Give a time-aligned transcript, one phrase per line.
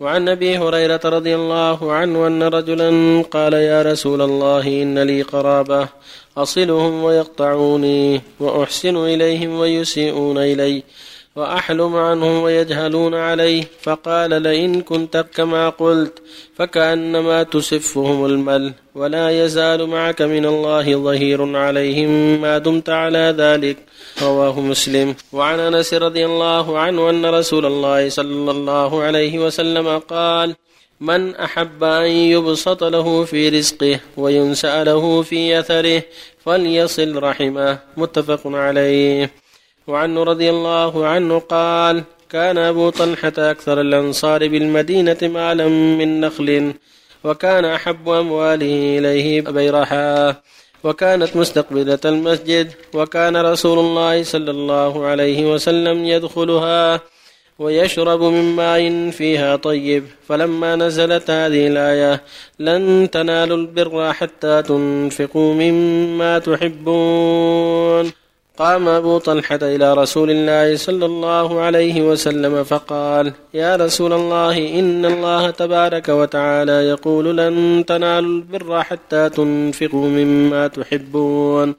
[0.00, 5.88] وعن أبي هريرة رضي الله عنه أن رجلا قال يا رسول الله إن لي قرابة
[6.36, 10.82] أصلهم ويقطعوني وأحسن إليهم ويسيئون إلي
[11.40, 16.22] وأحلم عنهم ويجهلون عليه فقال لئن كنت كما قلت
[16.56, 23.76] فكأنما تسفهم المل ولا يزال معك من الله ظهير عليهم ما دمت على ذلك
[24.22, 25.14] رواه مسلم.
[25.32, 30.56] وعن أنس رضي الله عنه أن رسول الله صلى الله عليه وسلم قال
[31.00, 36.02] من أحب أن يبسط له في رزقه وينسأ له في أثره
[36.44, 37.78] فليصل رحمه.
[37.96, 39.39] متفق عليه.
[39.90, 46.74] وعنه رضي الله عنه قال كان أبو طلحة أكثر الأنصار بالمدينة مالا من نخل
[47.24, 50.34] وكان أحب أمواله إليه بيرحا
[50.84, 57.00] وكانت مستقبلة المسجد وكان رسول الله صلى الله عليه وسلم يدخلها
[57.58, 60.04] ويشرب من ماء فيها طيب.
[60.28, 62.22] فلما نزلت هذه الآية
[62.58, 68.19] لن تنالوا البر حتى تنفقوا مما تحبون
[68.60, 75.04] قام أبو طلحة إلى رسول الله صلى الله عليه وسلم فقال يا رسول الله إن
[75.04, 81.74] الله تبارك وتعالى يقول لن تنالوا البر حتى تنفقوا مما تحبون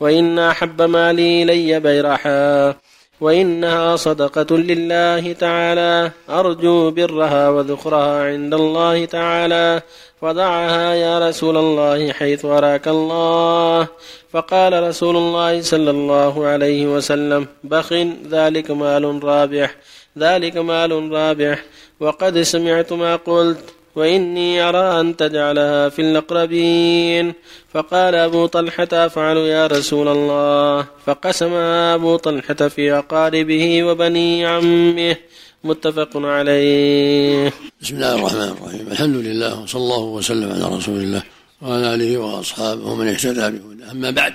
[0.00, 2.74] وإن أحب مالي إلي بيرحا.
[3.20, 6.10] وإنها صدقة لله تعالى.
[6.30, 9.82] أرجو برها وذخرها عند الله تعالى.
[10.22, 13.88] فضعها يا رسول الله حيث أراك الله.
[14.32, 17.92] فقال رسول الله صلى الله عليه وسلم بخ
[18.30, 19.76] ذلك مال رابح
[20.18, 21.64] ذلك مال رابح.
[22.00, 23.79] وقد سمعت ما قلت.
[23.96, 27.34] وإني أرى أن تجعلها في الأقربين.
[27.74, 30.86] فقال أبو طلحة أفعل يا رسول الله.
[31.06, 35.16] فقسم أبو طلحة في أقاربه وبني عمه.
[35.64, 37.52] متفق عليه.
[37.82, 38.88] بسم الله الرحمن الرحيم.
[38.90, 41.22] الحمد لله وصلى الله وسلم على رسول الله
[41.62, 43.90] وعلى آله وأصحابه ومن اهتدى بهداه.
[43.90, 44.34] أما بعد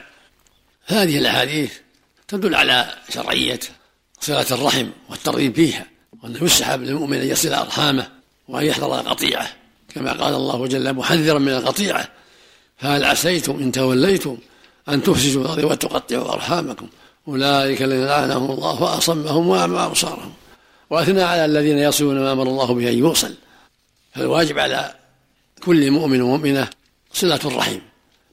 [0.86, 1.72] هذه الأحاديث
[2.27, 3.60] تدل على شرعية
[4.20, 5.86] صلة الرحم والترغيب فيها
[6.23, 8.14] وأنه يسحب للمؤمن أن يصل أرحامه
[8.48, 9.48] وأن يحذر القطيعة.
[9.95, 12.08] كما قال الله جل محذرا من القطيعة.
[12.78, 14.38] فهل عسيتم إن توليتم
[14.89, 16.88] أن تفسدوا الأرض وتقطعوا أرحامكم؟
[17.28, 20.34] أولئك الذين لعنهم الله فأصمهم وأعمى أبصارهم.
[20.89, 23.34] وأثنى على الذين يصلون ما أمر الله به أن يوصل.
[24.16, 24.94] فالواجب على
[25.64, 26.67] كل مؤمن ومؤمنة
[27.14, 27.80] صلة الرحم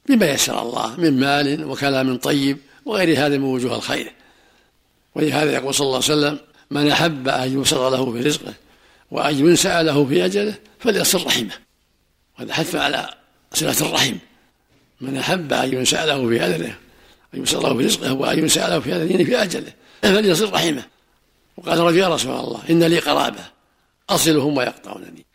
[0.09, 4.13] بما يسر الله من مال وكلام طيب وغير هذا من وجوه الخير.
[5.15, 6.39] ولهذا يقول صلى الله عليه وسلم
[6.71, 8.53] من أحب أن يبسط له في رزقه
[9.13, 11.53] وأن ينسأ له في أجله فليصل رحمه.
[12.39, 13.09] وهذا حث على
[13.53, 14.15] صلة الرحم.
[15.01, 16.75] من أحب أن ينسأ له في أجله
[17.33, 20.83] أن يبسط له في رزقه وأن ينسأ له في أجله يعني في أجله فليصل رحمه.
[21.57, 23.45] وقال رجل يا رسول الله إن لي قرابة
[24.09, 25.25] أصلهم ويقطعونني.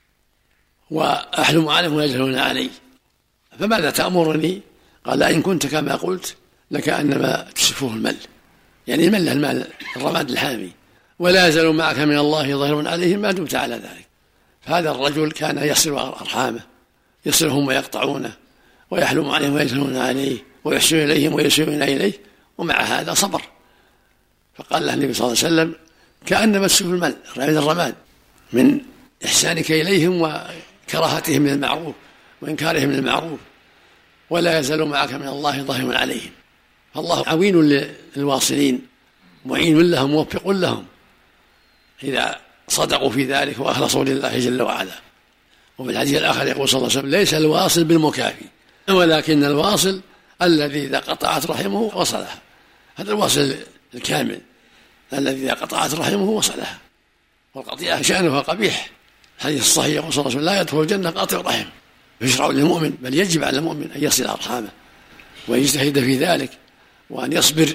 [0.91, 2.71] وأحلم عليهم ويجهلون علي.
[3.59, 4.61] فماذا تأمرني؟
[5.05, 6.37] قال إن كنت كما قلت
[6.71, 8.17] لكأنما تسفه المل.
[8.87, 10.71] يعني المل المال الرماد الحامي.
[11.19, 14.09] ولا يزال معك من الله ظهر عليهم ما دمت على ذلك.
[14.61, 16.61] فهذا الرجل كان يصل أرحامه
[17.27, 18.33] يصلهم ويقطعونه
[18.91, 22.13] ويحلم عليهم ويجهلون عليه ويحسن إليهم ويسيئون إليه
[22.59, 23.43] ومع هذا صبر.
[24.55, 25.75] فقال له النبي صلى الله عليه وسلم
[26.27, 27.95] كأنما تسف المل رماد الرماد
[28.53, 28.81] من
[29.25, 31.95] إحسانك إليهم وكراهتهم من المعروف
[32.43, 33.41] وإنكارهم من المعروف
[34.31, 36.31] ولا يزال معك من الله ظاهر عليهم.
[36.95, 37.87] فالله عوين
[38.17, 38.87] للواصلين
[39.47, 40.85] معين لهم موفق لهم.
[42.03, 44.95] إذا صدقوا في ذلك وأخلصوا لله جل وعلا.
[45.79, 48.45] وفي الحديث الآخر يقول صلى الله عليه وسلم ليس الواصل بالمكافي
[48.89, 50.01] ولكن الواصل
[50.43, 52.39] الذي إذا قطعت رحمه وصلها.
[52.97, 53.57] هذا الواصل
[53.95, 54.41] الكامل
[55.13, 56.79] الذي إذا قطعت رحمه وصلها.
[57.55, 58.91] والقطيعة شأنها قبيح.
[59.39, 61.67] الحديث الصحيح يقول صلى الله عليه وسلم لا يدخل الجنة قاطع رحم.
[62.21, 64.69] يشرع للمؤمن بل يجب على المؤمن أن يصل أرحامه
[65.49, 66.51] ويجتهد في ذلك
[67.11, 67.73] وأن يصبر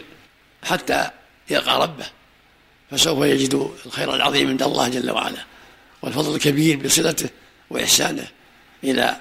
[0.63, 1.09] حتى
[1.49, 2.05] يلقى ربه.
[2.93, 5.45] فسوف يجد الخير العظيم عند الله جل وعلا
[6.01, 7.29] والفضل الكبير بصلته
[7.69, 8.27] وإحسانه
[8.83, 9.17] إلى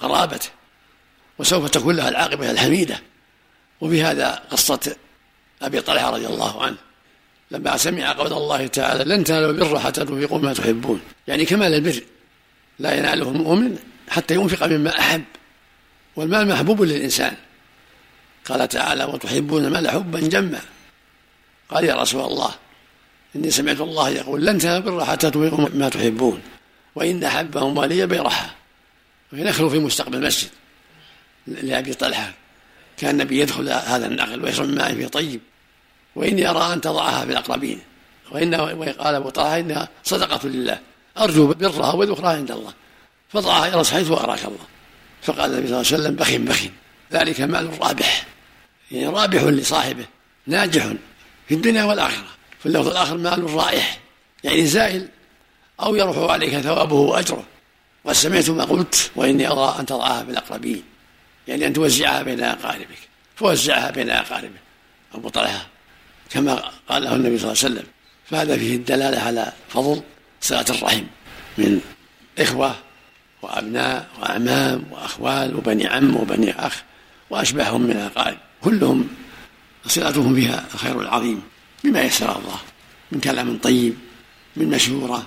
[0.00, 0.48] قرابته
[1.38, 3.00] وسوف تكون لها العاقبة الحميدة.
[3.80, 4.96] وبهذا قصة
[5.62, 6.76] أبي طلحة رضي الله عنه.
[7.50, 11.00] لما سمع قول الله تعالى لن تنالوا البر حتى تنفقوا ما تحبون.
[11.28, 12.02] يعني كمال البر
[12.78, 13.78] لا يناله المؤمن
[14.08, 15.24] حتى ينفق مما أحب.
[16.16, 17.36] والمال محبوب للإنسان.
[18.44, 20.60] قال تعالى وتحبون المال حبا جما.
[21.70, 22.54] قال يا رسول الله
[23.36, 26.42] إني سمعت الله يقول لن تنالوا البر حتى تنفقوا ما تحبون
[26.94, 28.46] وإن أحب أموالي بيرحى
[29.32, 30.50] وهي نخلو في مستقبل المسجد
[31.46, 32.32] لأبي طلحة
[32.98, 35.40] كان النبي يدخل هذا النقل ويشرب ماء في طيب.
[36.16, 37.80] وإني أرى أن تضعها في الأقربين.
[38.30, 40.78] وإن وقال أبو طلحة إنها صدقة لله
[41.18, 42.72] أرجو برها والأخرى عند الله.
[43.28, 44.66] فضعها إلى حيث أراك الله.
[45.22, 46.70] فقال النبي صلى الله عليه وسلم بخ بخ
[47.12, 48.26] ذلك مال رابح.
[48.90, 50.04] يعني رابح لصاحبه
[50.46, 50.92] ناجح
[51.48, 52.37] في الدنيا والآخرة.
[52.60, 53.98] في اللفظ الآخر مال رائح
[54.44, 55.08] يعني زائل
[55.80, 57.44] أو يروح عليك ثوابه وأجره.
[58.04, 60.82] قد سمعت ما قلت وإني أرى أن تضعها بالأقربين
[61.48, 62.98] يعني أن توزعها بين أقاربك
[63.36, 64.58] فوزعها بين أقاربه
[65.14, 65.66] أبو طلحة
[66.30, 67.86] كما قاله النبي صلى الله عليه وسلم
[68.30, 70.02] فهذا فيه الدلالة على فضل
[70.40, 71.04] صلة الرحم
[71.58, 71.80] من
[72.38, 72.74] إخوة
[73.42, 76.82] وأبناء وأعمام وأخوال وبني عم وبني أخ
[77.30, 78.38] وأشبههم من الأقارب.
[78.60, 79.08] كلهم
[79.86, 81.42] صلتهم فيها الخير العظيم.
[81.84, 82.58] بما يسر الله
[83.12, 83.94] من كلام طيب
[84.56, 85.26] من مشورة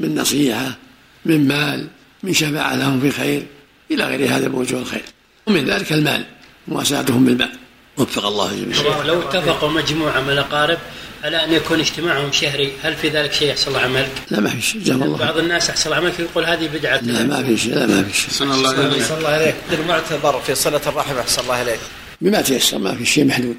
[0.00, 0.76] من نصيحة
[1.24, 1.88] من مال
[2.22, 3.46] من شفاعة لهم في خير
[3.90, 5.04] إلى غير هذا من وجوه الخير.
[5.46, 6.24] ومن ذلك المال
[6.68, 7.52] مواساتهم بالمال.
[7.96, 9.02] وفق الله جميعا.
[9.04, 10.78] لو اتفقوا مجموعة من الأقارب
[11.24, 14.80] على أن يكون اجتماعهم شهري هل في ذلك شيء يحصل عملك؟ لا ما في شيء
[14.80, 16.98] جزاهم الله بعض الناس يحصل عملك يقول هذه بدعة.
[16.98, 18.30] لا ما في شيء لا ما في شيء.
[18.30, 19.54] صلى الله عليه صلى الله عليك.
[19.72, 21.80] المعتبر في صلة الرحم أحسن الله عليك
[22.22, 23.56] بما تيسر ما في شيء محدود.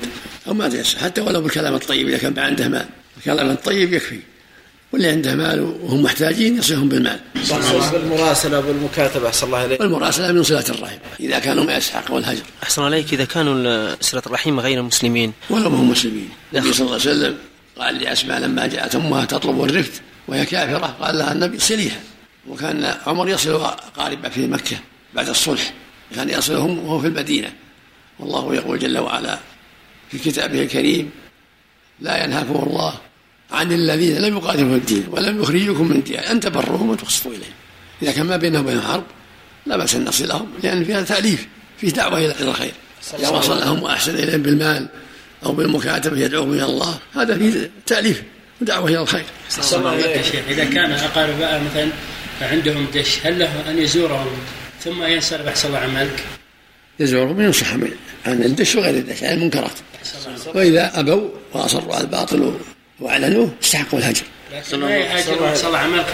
[0.48, 2.88] أو ما تيسر حتى ولو بالكلام الطيب إذا كان عنده مال.
[3.18, 4.19] الكلام الطيب يكفي.
[4.94, 7.19] واللي عنده مال وهم محتاجين يصلهم بالمال.
[7.92, 10.98] بالمراسلة وبالمكاتبة أحسن الله عليك والمراسلة من صلة الرحم.
[11.19, 12.44] إذا كانوا ما يسحق والهجر.
[12.63, 16.30] أحسن عليك إذا كانوا صلة الرحيم غير مسلمين ولو ما هم مسلمين.
[16.54, 17.38] النبي صلى الله عليه وسلم
[17.77, 22.00] قال لأسماء لما جاءت أمها تطلب الرفت وهي كافرة قال لها النبي سليها
[22.48, 24.77] وكان عمر يصل أقاربه في مكة
[25.13, 25.74] بعد الصلح.
[26.16, 27.54] كان يصلهم وهو في المدينة.
[28.19, 29.39] والله يقول جل وعلا
[30.12, 31.12] في كتابه الكريم
[32.00, 32.94] لا ينهاكم الله
[33.51, 37.54] عن الذين لم يقاتلوا في الدين ولم يخرجوكم من الدين أن تبروهم وتقسطوا إليهم
[38.01, 39.04] إذا كان ما بينهم وبين حرب
[39.65, 42.74] لا بأس أن نصلهم لأن فيها تأليف في دعوة إلى الخير
[43.19, 44.88] إذا وصلهم وأحسن إليهم بالمال
[45.45, 48.24] أو بالمكاتبه يدعوهم إلى الله هذا فيه تأليف
[48.62, 49.25] ودعوة إلى الخير.
[49.50, 51.89] صلى الله عليه وسلم إذا كان اقارباء مثلا
[52.42, 54.27] عندهم دش هل له أن يزورهم
[54.83, 56.24] ثم ينصرف احسن الله عملك؟
[57.00, 59.72] يزورهم وينصح عن الدش وغير الدش عن المنكرات.
[60.56, 62.54] وإذا أبوا وأصروا على الباطل
[63.00, 64.24] وأعلنوه استحقوا الهجر.
[64.54, 66.06] لكن ما عملك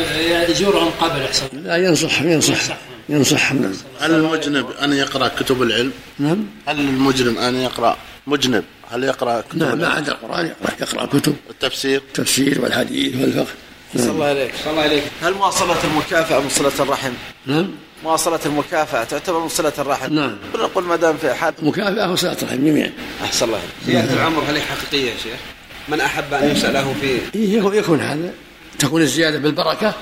[0.49, 2.77] يزورهم قبل أحسن لا ينصح ينصح
[3.09, 6.45] ينصحهم نعم هل المجنب أن يقرأ كتب العلم؟ نعم.
[6.67, 7.97] هل المجرم أن يقرا
[8.27, 11.35] مجنب هل يقرأ كتب نعم ما؟ عدا القرآن يقرا يقرأ كتب.
[11.49, 13.53] التفسير؟ التفسير والحديث والفقه.
[13.97, 14.51] صلى الله عليك.
[14.63, 15.03] صلى الله عليك.
[15.21, 17.11] هل مواصلة المكافأة من صلة الرحم؟
[17.45, 17.71] نعم.
[18.03, 20.37] مواصلة المكافأة تعتبر من صلة الرحم؟ نعم.
[20.55, 21.53] نقول ما دام في حد.
[21.61, 22.91] مكافأة وصلاة رحم جميعا.
[23.23, 25.39] أحسن الله زيادة العمر هل هي حقيقية يا شيخ؟
[25.87, 28.33] من أحب أن يسأله في إيه يكون, يكون هذا.
[28.79, 29.93] تكون الزيادة بالبركة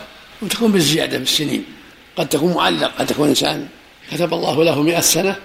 [0.42, 1.66] وتكون بالزيادة بالسنين.
[2.18, 3.68] قد تكون معلق قد تكون إنسان
[4.12, 5.36] كتب الله له مئة سنة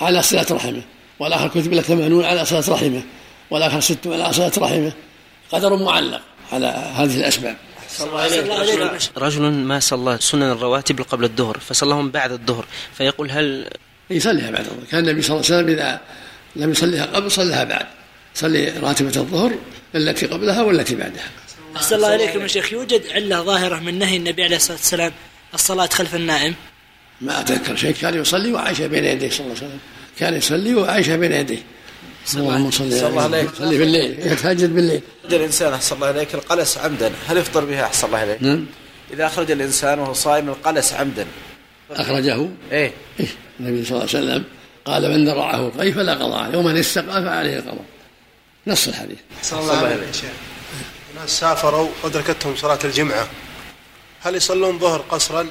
[0.00, 0.82] على صلة رحمه
[1.18, 3.02] والآخر كتب له ثمانون على صلة رحمه
[3.50, 4.92] والآخر ست على صلة رحمه.
[5.52, 6.20] قدر معلق
[6.52, 7.56] على هذه الأسباب.
[9.18, 12.66] رجل ما صلى سنن الرواتب قبل الظهر فصلاهم بعد الظهر
[12.98, 13.70] فيقول هل
[14.10, 14.84] يصليها بعد الظهر.
[14.90, 16.00] كان النبي صلى الله عليه وسلم إذا
[16.56, 17.86] لم يصليها قبل صلىها بعد.
[18.34, 19.54] صلي راتبة الظهر
[19.94, 21.30] التي قبلها والتي بعدها.
[21.76, 22.72] أحسن الله عليكم يا شيخ.
[22.72, 25.12] يوجد علة ظاهرة من نهي النبي عليه الصلاة والسلام
[25.54, 26.54] الصلاة خلف النائم.
[27.20, 27.94] ما أتذكر شيء.
[27.94, 29.78] كان يصلي وعائشة بين يديه صلى الله عليه وسلم.
[30.18, 31.62] كان يصلي وعائشة بين يديه.
[32.34, 33.50] اللهم صل صلى الله عليك.
[33.58, 34.26] صلي بالليل.
[34.26, 35.00] يتهجد بالليل.
[35.24, 37.12] أخرج الإنسان أحسن الله عليك القلس عمدا.
[37.26, 38.66] هل يفطر بها أحسن الله عليك؟ نعم.
[39.12, 41.26] إذا أخرج الإنسان وهو صائم القلس عمدا.
[41.90, 42.48] أخرجه.
[42.72, 42.92] إيه.
[43.20, 43.26] إيه.
[43.60, 44.44] النبي صلى الله عليه وسلم
[44.84, 47.84] قال من درعه القيء فلا قضاء عليه؟ ومن استقى فعليه القضاء
[48.66, 49.18] نص الحديث.
[49.42, 50.30] صلى الله عليه وسلم
[51.20, 53.28] ناس سافروا أدركتهم صلاة الجمعة.
[54.22, 55.46] هل يصلون ظهر قصرا؟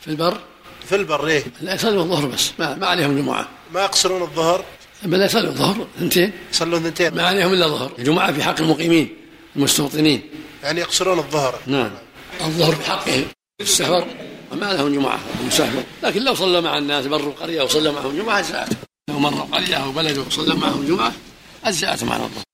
[0.00, 0.40] في البر؟
[0.88, 3.48] في البر إيه؟ لا يصلوا الظهر بس ما, ما عليهم جمعة.
[3.72, 4.64] ما يقصرون الظهر؟
[5.02, 7.14] بل يصلوا الظهر اثنتين يصلون ثنتين.
[7.14, 7.92] ما عليهم إلا الظهر.
[7.98, 9.16] الجمعة في حق المقيمين
[9.56, 10.22] المستوطنين.
[10.62, 11.60] يعني يقصرون الظهر.
[11.66, 11.90] نعم.
[12.40, 13.24] الظهر بحقهم
[13.60, 14.06] السفر
[14.52, 18.76] وما لهم جمعة المسافر لكن لو صلى مع الناس بروا قرية وصلى معهم جمعة أجزأته
[19.10, 21.12] لو مر قرية أو بلد وصلى معهم جمعة
[21.64, 22.45] أجزأتهم على الظهر.